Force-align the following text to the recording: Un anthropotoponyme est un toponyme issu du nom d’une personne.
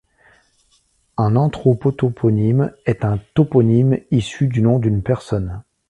Un 1.17 1.35
anthropotoponyme 1.35 2.71
est 2.87 3.05
un 3.05 3.19
toponyme 3.35 3.99
issu 4.09 4.47
du 4.47 4.63
nom 4.63 4.79
d’une 4.79 5.03
personne. 5.03 5.61